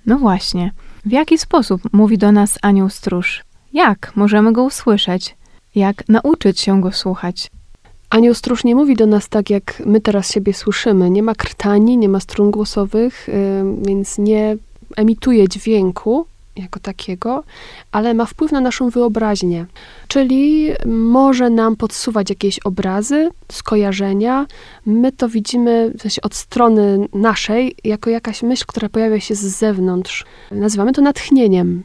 No 0.06 0.18
właśnie. 0.18 0.72
W 1.06 1.12
jaki 1.12 1.38
sposób 1.38 1.82
mówi 1.94 2.18
do 2.18 2.32
nas 2.32 2.60
anioł 2.62 2.89
stróż? 2.89 3.44
Jak 3.74 4.12
możemy 4.15 4.53
go 4.53 4.63
usłyszeć? 4.63 5.36
Jak 5.75 6.10
nauczyć 6.10 6.60
się 6.60 6.82
go 6.82 6.91
słuchać? 6.91 7.51
Anioł 8.12 8.34
stróż 8.34 8.63
nie 8.63 8.75
mówi 8.75 8.96
do 8.96 9.06
nas 9.06 9.30
tak, 9.30 9.50
jak 9.50 9.82
my 9.86 10.01
teraz 10.01 10.32
siebie 10.32 10.53
słyszymy. 10.53 11.10
Nie 11.10 11.24
ma 11.24 11.36
krtani, 11.36 11.98
nie 11.98 12.10
ma 12.10 12.20
strun 12.20 12.51
głosowych, 12.51 13.27
więc 13.82 14.18
nie 14.18 14.58
emituje 14.96 15.48
dźwięku, 15.48 16.25
jako 16.56 16.80
takiego, 16.80 17.44
ale 17.91 18.13
ma 18.13 18.25
wpływ 18.25 18.51
na 18.51 18.62
naszą 18.62 18.89
wyobraźnię. 18.89 19.65
Czyli 20.08 20.70
może 20.86 21.50
nam 21.50 21.75
podsuwać 21.75 22.30
jakieś 22.30 22.60
obrazy, 22.60 23.30
skojarzenia. 23.51 24.46
My 24.86 25.12
to 25.12 25.30
widzimy 25.30 25.91
w 25.98 26.01
sensie 26.01 26.22
od 26.22 26.36
strony 26.36 27.08
naszej, 27.13 27.75
jako 27.84 28.10
jakaś 28.10 28.44
myśl, 28.44 28.63
która 28.68 28.89
pojawia 28.89 29.20
się 29.20 29.36
z 29.36 29.41
zewnątrz. 29.41 30.25
Nazywamy 30.51 30.94
to 30.94 31.01
natchnieniem. 31.01 31.84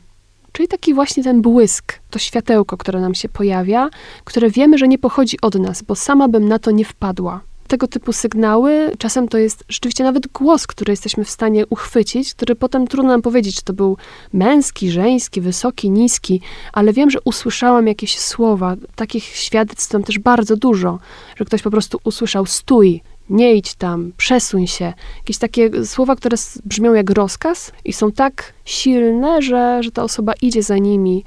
Czyli 0.57 0.69
taki 0.69 0.95
właśnie 0.95 1.25
ten 1.25 1.43
błysk, 1.43 1.93
to 2.11 2.19
światełko, 2.19 2.77
które 2.77 3.01
nam 3.01 3.15
się 3.15 3.29
pojawia, 3.29 3.91
które 4.25 4.51
wiemy, 4.51 4.79
że 4.79 4.89
nie 4.89 4.99
pochodzi 4.99 5.37
od 5.43 5.55
nas, 5.55 5.83
bo 5.83 5.95
sama 5.95 6.29
bym 6.29 6.49
na 6.49 6.59
to 6.59 6.71
nie 6.71 6.85
wpadła 6.85 7.41
tego 7.69 7.89
typu 7.89 8.13
sygnały. 8.13 8.93
Czasem 8.99 9.29
to 9.29 9.39
jest 9.39 9.65
rzeczywiście 9.69 10.05
nawet 10.05 10.27
głos, 10.27 10.67
który 10.67 10.93
jesteśmy 10.93 11.25
w 11.25 11.31
stanie 11.31 11.67
uchwycić, 11.67 12.35
który 12.35 12.55
potem 12.55 12.87
trudno 12.87 13.11
nam 13.11 13.23
powiedzieć, 13.23 13.57
czy 13.57 13.63
to 13.63 13.73
był 13.73 13.97
męski, 14.33 14.91
żeński, 14.91 15.41
wysoki, 15.41 15.91
niski, 15.91 16.41
ale 16.73 16.93
wiem, 16.93 17.11
że 17.11 17.19
usłyszałam 17.25 17.87
jakieś 17.87 18.19
słowa. 18.19 18.77
Takich 18.95 19.25
świadectw 19.25 19.89
tam 19.89 20.03
też 20.03 20.19
bardzo 20.19 20.57
dużo, 20.57 20.99
że 21.37 21.45
ktoś 21.45 21.63
po 21.63 21.71
prostu 21.71 21.99
usłyszał 22.05 22.47
stój, 22.47 23.03
nie 23.31 23.55
idź 23.55 23.75
tam, 23.75 24.13
przesuń 24.17 24.67
się. 24.67 24.93
Jakieś 25.19 25.39
takie 25.39 25.85
słowa, 25.85 26.17
które 26.17 26.37
brzmią 26.65 26.95
jak 26.95 27.11
rozkaz 27.11 27.73
i 27.85 27.93
są 27.93 28.13
tak 28.13 28.53
silne, 28.65 29.43
że, 29.43 29.83
że 29.83 29.91
ta 29.91 30.03
osoba 30.03 30.33
idzie 30.43 30.63
za 30.63 30.79
nimi 30.79 31.25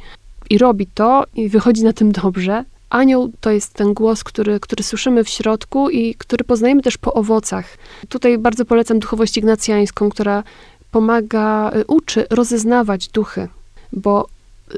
i 0.49 0.57
robi 0.57 0.87
to 0.87 1.25
i 1.35 1.49
wychodzi 1.49 1.83
na 1.83 1.93
tym 1.93 2.11
dobrze. 2.11 2.65
Anioł 2.89 3.31
to 3.41 3.51
jest 3.51 3.73
ten 3.73 3.93
głos, 3.93 4.23
który, 4.23 4.59
który 4.59 4.83
słyszymy 4.83 5.23
w 5.23 5.29
środku 5.29 5.89
i 5.89 6.15
który 6.15 6.43
poznajemy 6.43 6.81
też 6.81 6.97
po 6.97 7.13
owocach. 7.13 7.77
Tutaj 8.09 8.37
bardzo 8.37 8.65
polecam 8.65 8.99
duchowość 8.99 9.37
ignacjańską, 9.37 10.09
która 10.09 10.43
pomaga, 10.91 11.71
y, 11.75 11.85
uczy 11.85 12.25
rozeznawać 12.29 13.07
duchy, 13.07 13.47
bo 13.93 14.27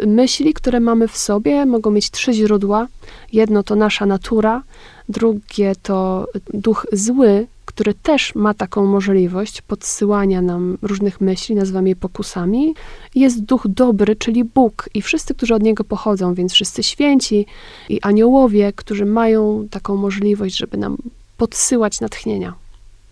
myśli, 0.08 0.54
które 0.54 0.80
mamy 0.80 1.08
w 1.08 1.18
sobie, 1.18 1.66
mogą 1.66 1.92
mieć 1.92 2.12
trzy 2.12 2.34
źródła. 2.34 2.88
Jedno 3.34 3.64
to 3.64 3.76
nasza 3.76 4.06
natura, 4.06 4.64
drugie 5.10 5.74
to 5.84 6.28
duch 6.54 6.86
zły, 6.92 7.48
który 7.66 7.94
też 7.94 8.36
ma 8.36 8.54
taką 8.54 8.86
możliwość 8.86 9.62
podsyłania 9.62 10.42
nam 10.42 10.78
różnych 10.82 11.22
myśli, 11.22 11.56
nazywamy 11.56 11.90
je 11.90 11.96
pokusami. 11.96 12.76
Jest 13.16 13.44
duch 13.44 13.68
dobry, 13.68 14.16
czyli 14.16 14.44
Bóg 14.44 14.90
i 14.94 15.02
wszyscy, 15.02 15.36
którzy 15.36 15.56
od 15.56 15.64
niego 15.64 15.84
pochodzą, 15.84 16.34
więc 16.34 16.54
wszyscy 16.54 16.84
święci 16.84 17.46
i 17.90 18.02
aniołowie, 18.02 18.74
którzy 18.76 19.06
mają 19.06 19.68
taką 19.72 19.96
możliwość, 19.98 20.58
żeby 20.58 20.78
nam 20.78 20.98
podsyłać 21.38 22.02
natchnienia. 22.02 22.54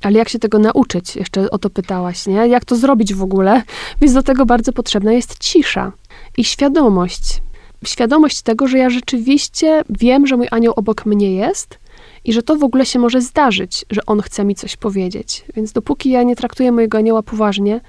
Ale 0.01 0.19
jak 0.19 0.29
się 0.29 0.39
tego 0.39 0.59
nauczyć? 0.59 1.15
Jeszcze 1.15 1.51
o 1.51 1.57
to 1.57 1.69
pytałaś, 1.69 2.27
nie? 2.27 2.47
Jak 2.47 2.65
to 2.65 2.75
zrobić 2.75 3.13
w 3.13 3.23
ogóle? 3.23 3.63
Więc 4.01 4.13
do 4.13 4.23
tego 4.23 4.45
bardzo 4.45 4.73
potrzebna 4.73 5.13
jest 5.13 5.39
cisza 5.39 5.91
i 6.39 6.43
świadomość. 6.43 7.41
Świadomość 7.85 8.41
tego, 8.41 8.67
że 8.67 8.77
ja 8.77 8.89
rzeczywiście 8.89 9.83
wiem, 9.89 10.27
że 10.27 10.37
mój 10.37 10.47
anioł 10.51 10.73
obok 10.75 11.05
mnie 11.05 11.35
jest 11.35 11.79
i 12.25 12.33
że 12.33 12.43
to 12.43 12.55
w 12.55 12.63
ogóle 12.63 12.85
się 12.85 12.99
może 12.99 13.21
zdarzyć, 13.21 13.85
że 13.89 14.05
on 14.05 14.21
chce 14.21 14.45
mi 14.45 14.55
coś 14.55 14.77
powiedzieć. 14.77 15.45
Więc 15.55 15.71
dopóki 15.71 16.09
ja 16.09 16.23
nie 16.23 16.35
traktuję 16.35 16.71
mojego 16.71 16.97
anioła 16.97 17.23
poważnie, 17.23 17.81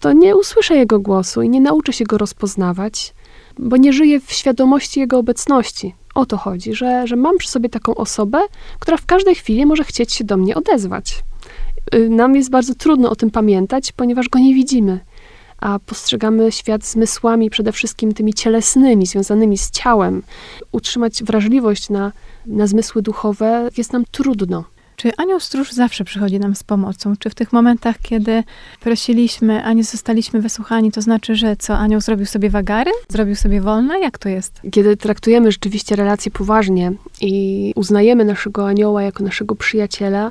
to 0.00 0.12
nie 0.12 0.36
usłyszę 0.36 0.76
jego 0.76 1.00
głosu 1.00 1.42
i 1.42 1.48
nie 1.48 1.60
nauczę 1.60 1.92
się 1.92 2.04
go 2.04 2.18
rozpoznawać, 2.18 3.14
bo 3.58 3.76
nie 3.76 3.92
żyję 3.92 4.20
w 4.20 4.32
świadomości 4.32 5.00
jego 5.00 5.18
obecności. 5.18 5.94
O 6.14 6.26
to 6.26 6.36
chodzi, 6.36 6.74
że, 6.74 7.06
że 7.06 7.16
mam 7.16 7.38
przy 7.38 7.48
sobie 7.48 7.68
taką 7.68 7.94
osobę, 7.94 8.38
która 8.78 8.96
w 8.96 9.06
każdej 9.06 9.34
chwili 9.34 9.66
może 9.66 9.84
chcieć 9.84 10.12
się 10.12 10.24
do 10.24 10.36
mnie 10.36 10.54
odezwać. 10.54 11.22
Y, 11.94 12.08
nam 12.08 12.36
jest 12.36 12.50
bardzo 12.50 12.74
trudno 12.74 13.10
o 13.10 13.16
tym 13.16 13.30
pamiętać, 13.30 13.92
ponieważ 13.92 14.28
go 14.28 14.38
nie 14.38 14.54
widzimy, 14.54 15.00
a 15.60 15.78
postrzegamy 15.78 16.52
świat 16.52 16.84
zmysłami, 16.84 17.50
przede 17.50 17.72
wszystkim 17.72 18.14
tymi 18.14 18.34
cielesnymi, 18.34 19.06
związanymi 19.06 19.58
z 19.58 19.70
ciałem. 19.70 20.22
Utrzymać 20.72 21.22
wrażliwość 21.22 21.90
na 21.90 22.12
na 22.46 22.66
zmysły 22.66 23.02
duchowe 23.02 23.70
jest 23.76 23.92
nam 23.92 24.04
trudno. 24.10 24.64
Czy 25.00 25.16
anioł 25.16 25.40
stróż 25.40 25.72
zawsze 25.72 26.04
przychodzi 26.04 26.40
nam 26.40 26.54
z 26.54 26.62
pomocą? 26.62 27.16
Czy 27.16 27.30
w 27.30 27.34
tych 27.34 27.52
momentach, 27.52 27.96
kiedy 28.02 28.42
prosiliśmy, 28.80 29.64
a 29.64 29.72
nie 29.72 29.84
zostaliśmy 29.84 30.40
wysłuchani, 30.40 30.92
to 30.92 31.02
znaczy, 31.02 31.34
że 31.34 31.56
co, 31.56 31.78
anioł 31.78 32.00
zrobił 32.00 32.26
sobie 32.26 32.50
wagary? 32.50 32.90
Zrobił 33.08 33.34
sobie 33.34 33.60
wolne? 33.60 34.00
Jak 34.00 34.18
to 34.18 34.28
jest? 34.28 34.60
Kiedy 34.72 34.96
traktujemy 34.96 35.52
rzeczywiście 35.52 35.96
relacje 35.96 36.32
poważnie 36.32 36.92
i 37.20 37.72
uznajemy 37.76 38.24
naszego 38.24 38.68
anioła 38.68 39.02
jako 39.02 39.24
naszego 39.24 39.54
przyjaciela, 39.54 40.30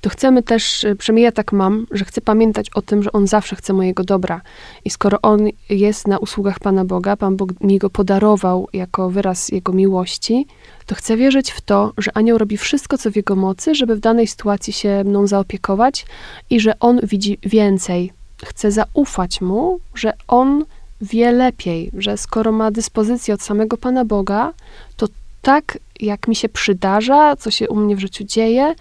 to 0.00 0.10
chcemy 0.10 0.42
też, 0.42 0.84
e, 0.84 0.96
przynajmniej 0.96 1.24
ja 1.24 1.32
tak 1.32 1.52
mam, 1.52 1.86
że 1.90 2.04
chcę 2.04 2.20
pamiętać 2.20 2.70
o 2.74 2.82
tym, 2.82 3.02
że 3.02 3.12
on 3.12 3.26
zawsze 3.26 3.56
chce 3.56 3.72
mojego 3.72 4.04
dobra. 4.04 4.40
I 4.84 4.90
skoro 4.90 5.18
on 5.22 5.48
jest 5.70 6.08
na 6.08 6.18
usługach 6.18 6.60
Pana 6.60 6.84
Boga, 6.84 7.16
Pan 7.16 7.36
Bóg 7.36 7.60
mi 7.60 7.78
go 7.78 7.90
podarował 7.90 8.68
jako 8.72 9.10
wyraz 9.10 9.48
jego 9.48 9.72
miłości, 9.72 10.46
to 10.88 10.94
chcę 10.94 11.16
wierzyć 11.16 11.50
w 11.50 11.60
to, 11.60 11.92
że 11.98 12.10
anioł 12.14 12.38
robi 12.38 12.56
wszystko, 12.56 12.98
co 12.98 13.10
w 13.10 13.16
jego 13.16 13.36
mocy, 13.36 13.74
żeby 13.74 13.96
w 13.96 14.00
danej 14.00 14.26
sytuacji 14.26 14.72
się 14.72 15.04
mną 15.04 15.26
zaopiekować 15.26 16.06
i 16.50 16.60
że 16.60 16.78
on 16.80 17.00
widzi 17.02 17.38
więcej. 17.42 18.12
Chcę 18.44 18.70
zaufać 18.70 19.40
mu, 19.40 19.80
że 19.94 20.12
on 20.28 20.64
wie 21.00 21.32
lepiej, 21.32 21.90
że 21.98 22.16
skoro 22.16 22.52
ma 22.52 22.70
dyspozycję 22.70 23.34
od 23.34 23.42
samego 23.42 23.76
Pana 23.76 24.04
Boga, 24.04 24.52
to 24.96 25.06
tak 25.42 25.78
jak 26.00 26.28
mi 26.28 26.36
się 26.36 26.48
przydarza, 26.48 27.36
co 27.36 27.50
się 27.50 27.68
u 27.68 27.76
mnie 27.76 27.96
w 27.96 28.00
życiu 28.00 28.24
dzieje, 28.24 28.74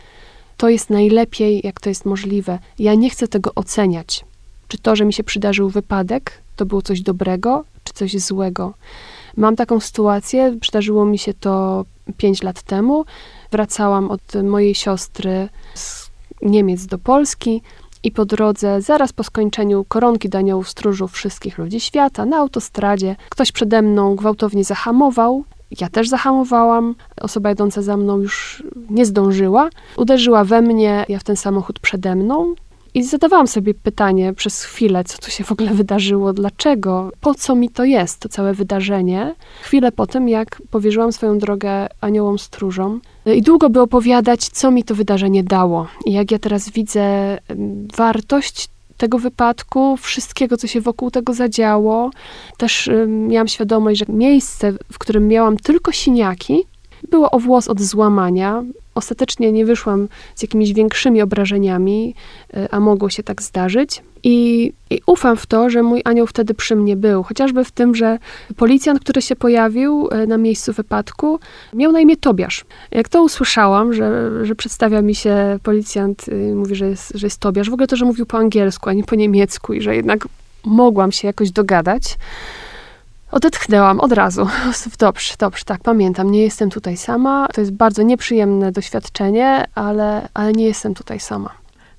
to 0.57 0.69
jest 0.69 0.89
najlepiej, 0.89 1.61
jak 1.63 1.79
to 1.79 1.89
jest 1.89 2.05
możliwe. 2.05 2.59
Ja 2.79 2.95
nie 2.95 3.09
chcę 3.09 3.27
tego 3.27 3.51
oceniać. 3.55 4.25
Czy 4.67 4.77
to, 4.77 4.95
że 4.95 5.05
mi 5.05 5.13
się 5.13 5.23
przydarzył 5.23 5.69
wypadek, 5.69 6.41
to 6.55 6.65
było 6.65 6.81
coś 6.81 7.01
dobrego, 7.01 7.65
czy 7.83 7.93
coś 7.93 8.19
złego. 8.19 8.73
Mam 9.38 9.56
taką 9.56 9.79
sytuację, 9.79 10.58
przydarzyło 10.62 11.06
mi 11.06 11.17
się 11.17 11.34
to 11.34 11.86
5 12.17 12.44
lat 12.44 12.62
temu. 12.62 13.06
Wracałam 13.51 14.12
od 14.12 14.22
mojej 14.44 14.75
siostry 14.75 15.50
z 15.74 16.10
Niemiec 16.41 16.86
do 16.86 16.98
Polski 16.98 17.62
i 18.03 18.12
po 18.12 18.25
drodze, 18.25 18.82
zaraz 18.82 19.13
po 19.13 19.24
skończeniu 19.24 19.86
koronki 19.88 20.29
do 20.29 20.38
aniołów 20.38 20.70
stróżów 20.70 21.12
wszystkich 21.12 21.58
ludzi 21.58 21.79
świata, 21.79 22.25
na 22.25 22.38
autostradzie, 22.38 23.15
ktoś 23.29 23.51
przede 23.51 23.82
mną 23.82 24.15
gwałtownie 24.15 24.63
zahamował. 24.63 25.44
Ja 25.82 25.89
też 25.89 26.10
zahamowałam. 26.10 26.96
Osoba 27.22 27.50
jadąca 27.50 27.82
za 27.82 27.98
mną 27.98 28.17
już 28.17 28.63
nie 28.89 29.06
zdążyła. 29.06 29.70
Uderzyła 29.98 30.44
we 30.44 30.62
mnie, 30.62 31.06
ja 31.10 31.20
w 31.20 31.24
ten 31.24 31.36
samochód 31.36 31.79
przede 31.79 32.15
mną. 32.15 32.56
I 32.98 33.04
zadawałam 33.04 33.48
sobie 33.48 33.74
pytanie 33.74 34.34
przez 34.34 34.63
chwilę, 34.63 35.04
co 35.04 35.18
tu 35.18 35.32
się 35.32 35.44
w 35.44 35.51
ogóle 35.51 35.74
wydarzyło, 35.74 36.34
dlaczego, 36.34 37.12
po 37.22 37.36
co 37.36 37.56
mi 37.56 37.70
to 37.70 37.86
jest, 37.86 38.20
to 38.20 38.30
całe 38.30 38.54
wydarzenie. 38.54 39.36
Chwilę 39.62 39.92
po 39.92 40.08
tym, 40.08 40.30
jak 40.30 40.62
powierzyłam 40.72 41.12
swoją 41.12 41.38
drogę 41.38 41.88
aniołom 42.01 42.39
stróżom, 42.39 43.01
i 43.25 43.42
długo 43.42 43.70
by 43.70 43.82
opowiadać, 43.82 44.50
co 44.50 44.72
mi 44.72 44.84
to 44.84 44.96
wydarzenie 44.96 45.44
dało. 45.44 45.88
I 46.06 46.13
jak 46.13 46.32
ja 46.32 46.39
teraz 46.39 46.70
widzę 46.70 47.38
wartość 47.98 48.70
tego 48.98 49.20
wypadku, 49.20 49.98
wszystkiego, 49.98 50.58
co 50.58 50.68
się 50.68 50.82
wokół 50.82 51.12
tego 51.12 51.34
zadziało. 51.34 52.12
Też 52.58 52.88
y, 52.88 53.08
miałam 53.08 53.48
świadomość, 53.48 54.00
że 54.00 54.06
miejsce, 54.10 54.74
w 54.92 54.98
którym 54.98 55.27
miałam 55.27 55.58
tylko 55.58 55.92
siniaki, 55.92 56.63
było 57.10 57.32
o 57.32 57.39
włos 57.39 57.68
od 57.68 57.82
złamania. 57.82 58.63
Ostatecznie 58.98 59.51
nie 59.51 59.66
wyszłam 59.66 60.08
z 60.36 60.42
jakimiś 60.42 60.74
większymi 60.74 61.22
obrażeniami, 61.22 62.16
e, 62.54 62.74
a 62.74 62.80
mogło 62.80 63.10
się 63.10 63.24
tak 63.24 63.42
zdarzyć. 63.42 64.01
I, 64.24 64.74
I, 64.89 65.01
ufam 65.06 65.38
w 65.38 65.46
to, 65.46 65.70
że 65.70 65.84
mój 65.84 66.01
anioł 66.06 66.27
wtedy 66.27 66.54
przy 66.54 66.75
mnie 66.75 66.96
był. 66.96 67.24
Chociażby 67.24 67.63
w 67.63 67.72
tym, 67.72 67.96
że 67.96 68.20
policjant, 68.56 69.00
który 69.00 69.22
się 69.22 69.36
pojawił 69.36 70.10
e, 70.12 70.27
na 70.27 70.38
miejscu 70.38 70.74
wypadku, 70.74 71.39
miał 71.74 71.92
na 71.92 72.00
imię 72.00 72.18
Tobiasz. 72.18 72.66
Jak 72.92 73.10
to 73.10 73.24
usłyszałam, 73.24 73.94
że, 73.94 74.32
że 74.46 74.56
przedstawia 74.56 75.01
mi 75.01 75.16
się 75.16 75.60
policjant, 75.63 76.27
y, 76.27 76.56
mówi, 76.56 76.75
że 76.75 76.86
jest, 76.89 77.12
że 77.16 77.27
jest 77.27 77.39
Tobiasz, 77.39 77.70
w 77.70 77.74
ogóle 77.74 77.88
to, 77.88 77.96
że 77.96 78.06
mówił 78.06 78.25
po 78.25 78.38
angielsku, 78.38 78.89
a 78.89 78.94
nie 78.94 79.04
po 79.04 79.16
niemiecku 79.16 79.74
i 79.74 79.82
że 79.82 79.96
jednak 79.96 80.27
mogłam 80.66 81.12
się 81.12 81.27
jakoś 81.27 81.51
dogadać, 81.51 82.18
Odetchnęłam 83.31 84.00
od 84.00 84.12
razu. 84.12 84.48
Dobrze, 85.00 85.34
dobrze, 85.39 85.63
tak, 85.65 85.81
pamiętam, 85.81 86.31
nie 86.31 86.43
jestem 86.43 86.69
tutaj 86.69 86.98
sama. 86.98 87.48
To 87.53 87.62
jest 87.62 87.74
bardzo 87.74 88.03
nieprzyjemne 88.03 88.72
doświadczenie, 88.72 89.65
ale, 89.75 90.29
ale 90.34 90.51
nie 90.51 90.65
jestem 90.65 90.93
tutaj 90.93 91.19
sama. 91.19 91.50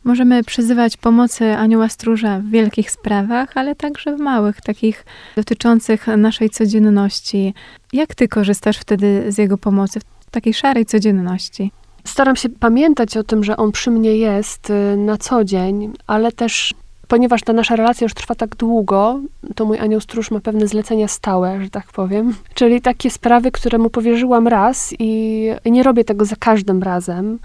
Możemy 0.05 0.45
przyzywać 0.45 0.97
pomocy 0.97 1.57
anioła 1.57 1.89
stróża 1.89 2.39
w 2.39 2.51
wielkich 2.51 2.91
sprawach, 2.91 3.49
ale 3.55 3.75
także 3.75 4.17
w 4.17 4.21
małych, 4.21 4.61
takich 4.61 5.05
dotyczących 5.37 6.07
naszej 6.07 6.51
codzienności. 6.51 7.55
Jak 7.93 8.15
ty 8.15 8.29
korzystasz 8.29 8.79
wtedy 8.79 9.33
z 9.33 9.39
jego 9.39 9.59
pomocy 9.59 10.01
w 10.01 10.31
takiej 10.31 10.55
szarej 10.55 10.87
codzienności? 10.87 11.73
Staram 12.05 12.37
się 12.37 12.49
pamiętać 12.49 13.17
o 13.17 13.25
tym, 13.25 13.45
że 13.45 13.57
on 13.57 13.73
przy 13.73 13.91
mnie 13.91 14.17
jest 14.17 14.71
y, 14.71 14.97
na 14.97 15.17
co 15.17 15.45
dzień, 15.45 15.93
ale 16.07 16.33
też 16.33 16.75
ponieważ 17.09 17.43
ta 17.43 17.53
nasza 17.53 17.77
relacja 17.77 18.05
już 18.05 18.15
trwa 18.15 18.35
tak 18.35 18.57
długo, 18.57 19.21
to 19.55 19.65
mój 19.65 19.79
anioł 19.79 20.01
stróż 20.01 20.31
ma 20.31 20.41
pewne 20.41 20.67
zlecenia 20.67 21.09
stałe, 21.09 21.63
że 21.63 21.71
tak 21.71 21.87
powiem. 21.93 22.35
Czyli 22.55 22.81
takie 22.81 23.11
sprawy, 23.11 23.51
które 23.51 23.79
mu 23.79 23.91
powierzyłam 23.91 24.49
raz 24.49 24.95
i 24.99 25.51
nie 25.67 25.83
robię 25.83 26.05
tego 26.05 26.25
za 26.25 26.37
każdym 26.37 26.83
razem, 26.83 27.39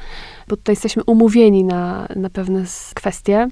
bo 0.48 0.58
tutaj 0.58 0.74
jesteśmy 0.74 1.04
umówieni 1.04 1.64
na, 1.64 2.08
na 2.16 2.30
pewne 2.30 2.64
kwestie. 2.94 3.48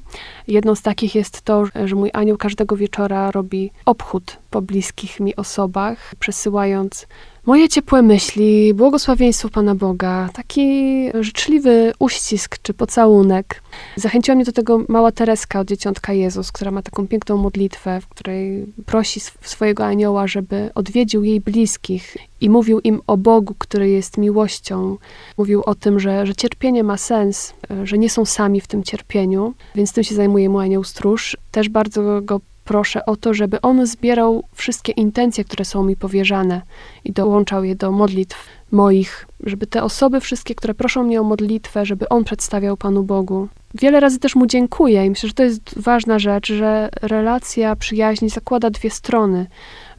Jedną 0.47 0.75
z 0.75 0.81
takich 0.81 1.15
jest 1.15 1.41
to, 1.41 1.63
że 1.85 1.95
mój 1.95 2.09
anioł 2.13 2.37
każdego 2.37 2.75
wieczora 2.75 3.31
robi 3.31 3.71
obchód 3.85 4.37
po 4.49 4.61
bliskich 4.61 5.19
mi 5.19 5.35
osobach, 5.35 6.15
przesyłając 6.19 7.07
moje 7.45 7.69
ciepłe 7.69 8.01
myśli, 8.01 8.73
błogosławieństwo 8.73 9.49
Pana 9.49 9.75
Boga, 9.75 10.29
taki 10.33 11.09
życzliwy 11.19 11.93
uścisk 11.99 12.57
czy 12.61 12.73
pocałunek. 12.73 13.61
Zachęciła 13.95 14.35
mnie 14.35 14.45
do 14.45 14.51
tego 14.51 14.83
mała 14.87 15.11
Tereska 15.11 15.59
od 15.59 15.67
Dzieciątka 15.67 16.13
Jezus, 16.13 16.51
która 16.51 16.71
ma 16.71 16.81
taką 16.81 17.07
piękną 17.07 17.37
modlitwę, 17.37 18.01
w 18.01 18.07
której 18.07 18.65
prosi 18.85 19.19
swojego 19.41 19.85
anioła, 19.85 20.27
żeby 20.27 20.69
odwiedził 20.75 21.23
jej 21.23 21.41
bliskich 21.41 22.17
i 22.41 22.49
mówił 22.49 22.79
im 22.79 23.01
o 23.07 23.17
Bogu, 23.17 23.55
który 23.57 23.89
jest 23.89 24.17
miłością. 24.17 24.97
Mówił 25.37 25.63
o 25.65 25.75
tym, 25.75 25.99
że, 25.99 26.25
że 26.25 26.35
cierpienie 26.35 26.83
ma 26.83 26.97
sens, 26.97 27.53
że 27.83 27.97
nie 27.97 28.09
są 28.09 28.25
sami 28.25 28.61
w 28.61 28.67
tym 28.67 28.83
cierpieniu, 28.83 29.53
więc 29.75 29.93
tym 29.93 30.03
się 30.03 30.15
zajmuje 30.15 30.49
mój 30.49 30.63
anioł 30.63 30.83
stróż. 30.83 31.37
Też 31.51 31.69
bardzo 31.69 32.21
go 32.21 32.41
proszę 32.71 33.05
o 33.05 33.15
to, 33.15 33.33
żeby 33.33 33.61
on 33.61 33.85
zbierał 33.85 34.43
wszystkie 34.53 34.91
intencje, 34.91 35.43
które 35.43 35.65
są 35.65 35.83
mi 35.83 35.95
powierzane 35.95 36.61
i 37.05 37.11
dołączał 37.11 37.63
je 37.63 37.75
do 37.75 37.91
modlitw 37.91 38.47
moich, 38.71 39.27
żeby 39.43 39.67
te 39.67 39.83
osoby 39.83 40.19
wszystkie, 40.19 40.55
które 40.55 40.73
proszą 40.73 41.03
mnie 41.03 41.21
o 41.21 41.23
modlitwę, 41.23 41.85
żeby 41.85 42.09
on 42.09 42.23
przedstawiał 42.23 42.77
Panu 42.77 43.03
Bogu. 43.03 43.47
Wiele 43.73 43.99
razy 43.99 44.19
też 44.19 44.35
mu 44.35 44.45
dziękuję 44.45 45.05
i 45.05 45.09
myślę, 45.09 45.29
że 45.29 45.33
to 45.33 45.43
jest 45.43 45.79
ważna 45.79 46.19
rzecz, 46.19 46.47
że 46.47 46.89
relacja 47.01 47.75
przyjaźni 47.75 48.29
zakłada 48.29 48.69
dwie 48.69 48.89
strony, 48.89 49.47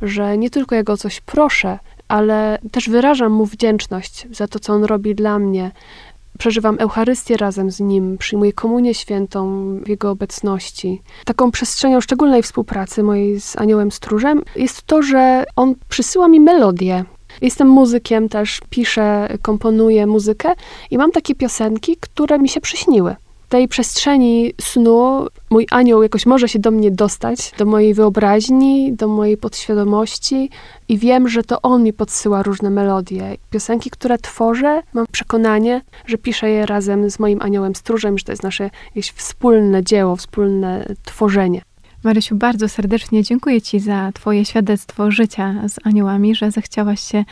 że 0.03 0.39
nie 0.39 0.51
tylko 0.51 0.75
jego 0.75 0.93
o 0.93 0.97
coś 0.97 1.21
proszę, 1.21 1.79
ale 2.09 2.59
też 2.71 2.89
wyrażam 2.89 3.33
mu 3.33 3.47
wdzięczność 3.47 4.27
za 4.31 4.49
to, 4.49 4.59
co 4.59 4.73
on 4.73 4.85
robi 4.85 5.15
dla 5.15 5.39
mnie, 5.39 5.71
przeżywam 6.39 6.77
Eucharystię 6.79 7.37
razem 7.37 7.71
z 7.71 7.81
Nim, 7.81 8.19
przyjmuję 8.19 8.53
komunię 8.53 8.95
świętą 8.95 9.63
w 9.85 9.89
Jego 9.89 10.11
obecności. 10.11 11.03
Taką 11.25 11.51
przestrzenią 11.51 12.01
szczególnej 12.01 12.43
współpracy 12.43 13.03
mojej 13.03 13.41
z 13.41 13.57
Aniołem 13.57 13.91
Stróżem 13.91 14.43
jest 14.57 14.83
to, 14.83 15.03
że 15.03 15.45
On 15.57 15.75
przysyła 15.89 16.29
mi 16.29 16.41
melodię. 16.41 17.05
Jestem 17.41 17.69
muzykiem 17.69 18.29
też, 18.29 18.61
piszę, 18.71 19.29
komponuję 19.43 20.07
muzykę 20.07 20.55
i 20.91 20.99
mam 20.99 21.11
takie 21.11 21.35
piosenki, 21.35 21.97
które 22.01 22.39
mi 22.39 22.49
się 22.49 22.61
przyśniły 22.61 23.17
tej 23.53 23.69
przestrzeni 23.69 24.53
snu 24.61 25.27
mój 25.51 25.67
anioł 25.71 26.03
jakoś 26.03 26.27
może 26.27 26.49
się 26.49 26.59
do 26.59 26.71
mnie 26.71 26.91
dostać, 26.91 27.53
do 27.59 27.67
mojej 27.67 27.95
wyobraźni, 27.95 28.93
do 28.93 29.09
mojej 29.09 29.37
podświadomości 29.37 30.51
i 30.89 30.99
wiem, 30.99 31.29
że 31.29 31.43
to 31.43 31.63
on 31.63 31.83
mi 31.83 31.93
podsyła 31.93 32.43
różne 32.43 32.71
melodie. 32.71 33.37
Piosenki, 33.51 33.91
które 33.91 34.19
tworzę, 34.19 34.83
mam 34.93 35.07
przekonanie, 35.13 35.81
że 36.07 36.19
piszę 36.19 36.51
je 36.51 36.67
razem 36.67 37.11
z 37.11 37.19
moim 37.19 37.43
aniołem 37.43 37.75
stróżem, 37.75 38.19
że 38.19 38.25
to 38.25 38.33
jest 38.33 38.43
nasze 38.43 38.71
jakieś 38.87 39.11
wspólne 39.11 39.85
dzieło, 39.85 40.17
wspólne 40.17 40.87
tworzenie. 41.05 41.63
Marysiu, 42.05 42.37
bardzo 42.37 42.69
serdecznie 42.69 43.23
dziękuję 43.23 43.63
Ci 43.63 43.81
za 43.81 44.13
Twoje 44.13 44.45
świadectwo 44.45 45.11
życia 45.11 45.55
z 45.69 45.87
aniołami, 45.87 46.35
że 46.35 46.51
zechciałaś 46.51 47.01
się 47.01 47.25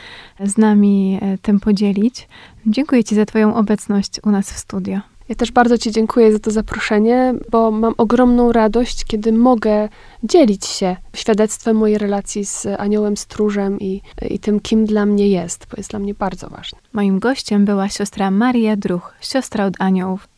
z 0.44 0.58
nami 0.58 1.18
e, 1.22 1.38
tym 1.38 1.60
podzielić. 1.60 2.28
Dziękuję 2.66 3.04
Ci 3.04 3.14
za 3.14 3.26
Twoją 3.26 3.54
obecność 3.54 4.20
u 4.24 4.30
nas 4.30 4.52
w 4.52 4.58
studio. 4.58 5.09
Ja 5.30 5.36
też 5.36 5.52
bardzo 5.52 5.78
Ci 5.78 5.90
dziękuję 5.90 6.32
za 6.32 6.38
to 6.38 6.50
zaproszenie, 6.50 7.34
bo 7.50 7.70
mam 7.70 7.94
ogromną 7.98 8.52
radość, 8.52 9.04
kiedy 9.04 9.32
mogę 9.32 9.88
dzielić 10.22 10.66
się 10.66 10.96
świadectwem 11.16 11.76
mojej 11.76 11.98
relacji 11.98 12.44
z 12.44 12.66
Aniołem 12.78 13.16
Stróżem 13.16 13.80
i, 13.80 14.00
i 14.30 14.38
tym, 14.38 14.60
kim 14.60 14.86
dla 14.86 15.06
mnie 15.06 15.28
jest, 15.28 15.66
bo 15.70 15.74
jest 15.76 15.90
dla 15.90 15.98
mnie 15.98 16.14
bardzo 16.14 16.48
ważne. 16.48 16.78
Moim 16.92 17.18
gościem 17.18 17.64
była 17.64 17.88
siostra 17.88 18.30
Maria 18.30 18.76
Druch, 18.76 19.14
siostra 19.20 19.66
od 19.66 19.74
aniołów. 19.78 20.28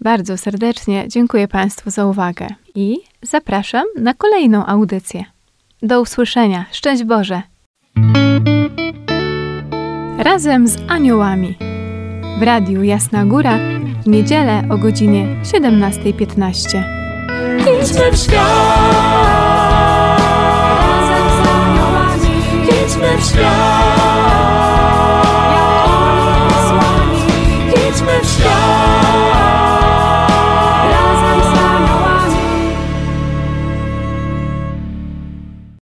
Bardzo 0.00 0.36
serdecznie 0.36 1.04
dziękuję 1.08 1.48
Państwu 1.48 1.90
za 1.90 2.06
uwagę 2.06 2.46
i 2.74 2.98
zapraszam 3.22 3.84
na 3.96 4.14
kolejną 4.14 4.66
audycję. 4.66 5.24
Do 5.82 6.00
usłyszenia. 6.00 6.64
Szczęść 6.72 7.04
Boże! 7.04 7.42
Razem 10.18 10.68
z 10.68 10.76
aniołami 10.88 11.58
w 12.38 12.42
Radiu 12.42 12.82
Jasna 12.82 13.24
Góra 13.24 13.77
niedzielę 14.08 14.62
o 14.70 14.78
godzinie 14.78 15.26
17.15. 15.42 16.82
Idźmy 17.60 18.12
w 18.12 18.16
świat, 18.16 18.94
Razem 20.80 21.28
z 21.28 21.48
aniołami 21.48 22.42
idźmy 22.64 23.18
w 23.18 23.24
świat. 23.24 24.57